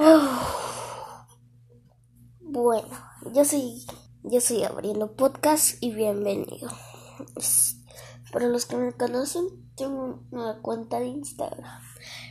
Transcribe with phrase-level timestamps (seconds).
[2.40, 2.88] Bueno,
[3.34, 3.84] yo soy,
[4.22, 6.70] yo soy abriendo podcast y bienvenido.
[8.32, 9.44] Para los que me conocen,
[9.76, 11.82] tengo una cuenta de Instagram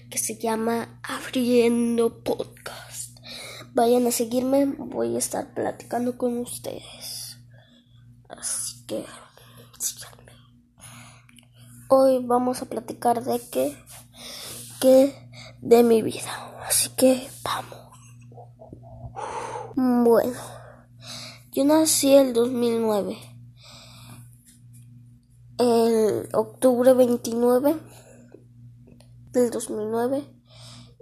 [0.10, 3.20] que se llama Abriendo Podcast.
[3.74, 7.38] Vayan a seguirme, voy a estar platicando con ustedes.
[8.30, 9.06] Así que
[9.78, 10.32] síganme.
[11.88, 13.78] Hoy vamos a platicar de qué,
[14.82, 15.30] qué
[15.62, 16.59] de mi vida.
[16.70, 17.80] Así que vamos.
[19.76, 20.40] Bueno,
[21.52, 23.18] yo nací el 2009,
[25.58, 27.76] el octubre 29
[29.32, 30.24] del 2009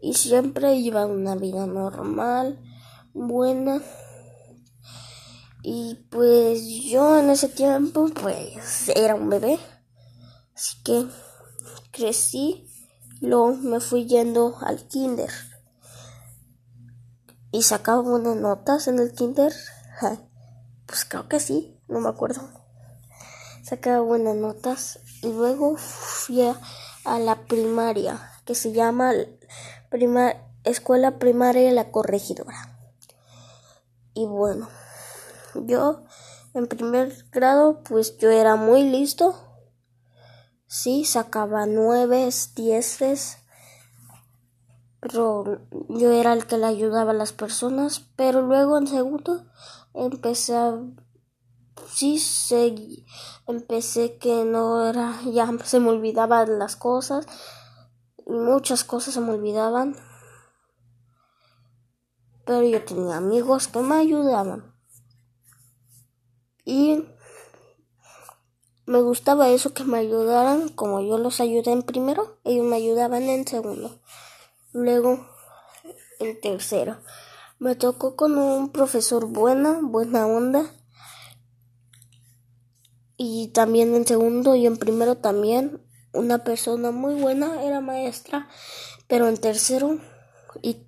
[0.01, 2.63] y siempre iba una vida normal,
[3.13, 3.81] buena.
[5.63, 9.59] Y pues yo en ese tiempo pues era un bebé,
[10.55, 11.07] así que
[11.91, 12.69] crecí,
[13.19, 15.29] luego me fui yendo al kinder
[17.57, 19.51] y sacaba buenas notas en el kinder.
[20.85, 22.47] Pues creo que sí, no me acuerdo.
[23.63, 26.55] Sacaba buenas notas y luego fui a,
[27.17, 29.11] la primaria que se llama
[30.65, 32.77] Escuela Primaria La Corregidora.
[34.13, 34.69] Y bueno,
[35.55, 36.03] yo
[36.53, 39.33] en primer grado pues yo era muy listo.
[40.67, 43.39] Sí, sacaba nueve, dieces
[45.01, 49.45] yo era el que le ayudaba a las personas, pero luego en segundo
[49.93, 50.79] empecé a
[51.87, 53.05] sí seguí,
[53.47, 57.27] empecé que no era ya se me olvidaban las cosas
[58.25, 59.95] muchas cosas se me olvidaban
[62.47, 64.73] pero yo tenía amigos que me ayudaban.
[66.63, 67.03] Y
[68.85, 73.23] me gustaba eso que me ayudaran como yo los ayudé en primero ellos me ayudaban
[73.23, 73.99] en segundo
[74.77, 75.25] Luego,
[76.19, 77.01] en tercero,
[77.57, 80.71] me tocó con un profesor buena, buena onda.
[83.17, 85.81] Y también en segundo y en primero también
[86.13, 88.49] una persona muy buena, era maestra.
[89.07, 89.97] Pero en tercero
[90.61, 90.85] y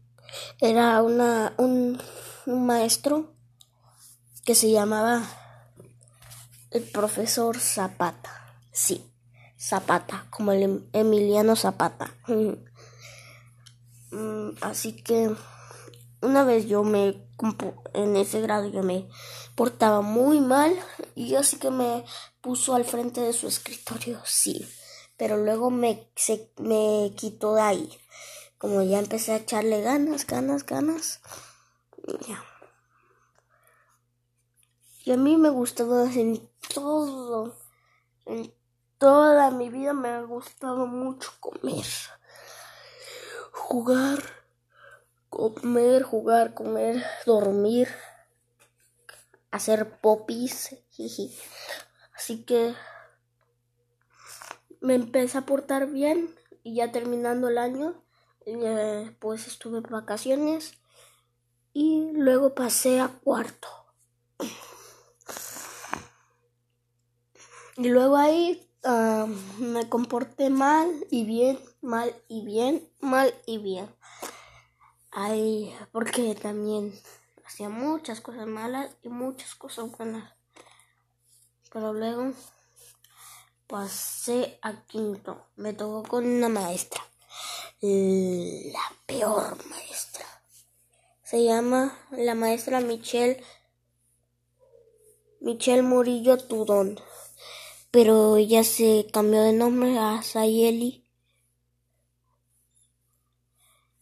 [0.60, 2.00] era una, un,
[2.46, 3.34] un maestro
[4.46, 5.24] que se llamaba
[6.70, 8.54] el profesor Zapata.
[8.72, 9.04] Sí,
[9.58, 12.14] Zapata, como el Emiliano Zapata.
[14.12, 15.36] Mm, así que
[16.22, 17.30] una vez yo me
[17.94, 19.08] en ese grado yo me
[19.56, 20.76] portaba muy mal
[21.16, 22.04] y así que me
[22.42, 24.68] puso al frente de su escritorio, sí,
[25.18, 28.00] pero luego me se me quitó de ahí.
[28.58, 31.22] Como ya empecé a echarle ganas, ganas, ganas.
[32.28, 32.44] Ya.
[35.06, 37.58] Y a mí me gustaba en todo,
[38.26, 38.54] en
[38.98, 41.86] toda mi vida me ha gustado mucho comer
[43.60, 44.24] jugar,
[45.30, 47.90] comer, jugar, comer, dormir,
[49.52, 50.76] hacer popis.
[52.16, 52.74] Así que
[54.82, 56.34] me empecé a portar bien
[56.64, 58.04] y ya terminando el año,
[58.46, 60.74] eh, pues estuve en vacaciones
[61.74, 63.68] y luego pasé a cuarto.
[67.78, 73.94] Y luego ahí Ah, me comporté mal y bien, mal y bien, mal y bien.
[75.12, 76.98] Ay, porque también
[77.46, 80.34] hacía muchas cosas malas y muchas cosas buenas.
[81.74, 82.32] Pero luego
[83.68, 85.46] pasé a quinto.
[85.58, 87.02] Me tocó con una maestra.
[87.82, 90.26] La peor maestra.
[91.24, 93.44] Se llama la maestra Michelle
[95.42, 97.00] Michelle Murillo Tudón
[97.92, 101.06] pero ya se cambió de nombre a Sayeli.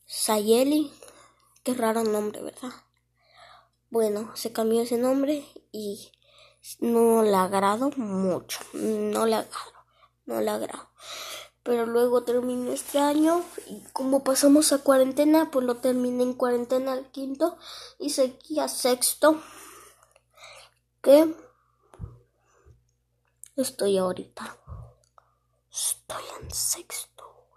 [0.06, 0.92] Sayeli,
[1.64, 2.72] qué raro nombre, ¿verdad?
[3.90, 6.12] Bueno, se cambió ese nombre y
[6.80, 9.74] no le agrado mucho, no le agrado,
[10.26, 10.90] no le agrado.
[11.64, 16.94] Pero luego terminó este año y como pasamos a cuarentena, pues lo terminé en cuarentena
[16.94, 17.58] al quinto
[18.00, 19.42] y seguí a sexto.
[21.02, 21.34] Que
[23.62, 24.56] estoy ahorita.
[25.72, 27.48] Estoy en sexto.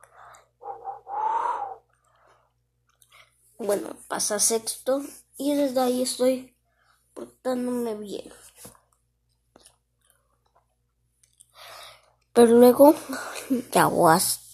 [3.59, 5.03] Bueno, pasa sexto
[5.37, 6.57] y desde ahí estoy
[7.13, 8.33] portándome bien.
[12.33, 12.95] Pero luego
[13.73, 14.53] ya vas,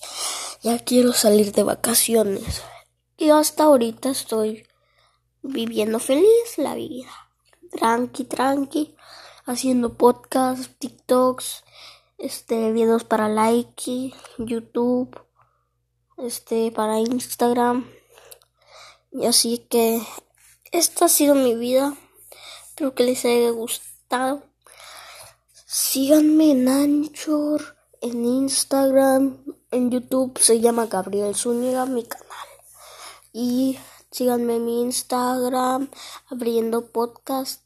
[0.62, 2.62] ya quiero salir de vacaciones.
[3.16, 4.66] Y hasta ahorita estoy
[5.42, 7.10] viviendo feliz la vida.
[7.70, 8.96] Tranqui, tranqui
[9.46, 11.64] haciendo podcasts, TikToks,
[12.18, 15.18] este, videos para like, YouTube,
[16.18, 17.88] este, para Instagram.
[19.12, 20.02] Y así que
[20.72, 21.96] esta ha sido mi vida.
[22.68, 24.42] Espero que les haya gustado.
[25.52, 29.38] Síganme en Anchor, en Instagram,
[29.70, 30.38] en YouTube.
[30.38, 32.26] Se llama Gabriel Zúñiga, mi canal.
[33.32, 33.78] Y
[34.10, 35.90] síganme en mi Instagram,
[36.30, 37.62] abriendo podcast.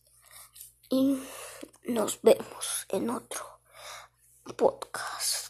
[1.91, 3.61] Nos vemos en otro
[4.57, 5.50] podcast.